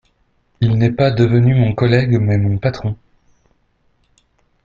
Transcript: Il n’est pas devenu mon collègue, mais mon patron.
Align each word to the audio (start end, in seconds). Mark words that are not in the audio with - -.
Il 0.61 0.79
n’est 0.79 0.93
pas 0.93 1.11
devenu 1.11 1.53
mon 1.53 1.75
collègue, 1.75 2.17
mais 2.19 2.39
mon 2.39 2.57
patron. 2.57 2.95